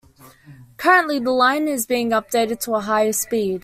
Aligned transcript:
Currently 0.77 1.19
the 1.19 1.29
line 1.29 1.67
is 1.67 1.85
being 1.85 2.09
updated 2.09 2.59
to 2.61 2.71
the 2.71 2.79
higher 2.79 3.13
speed. 3.13 3.59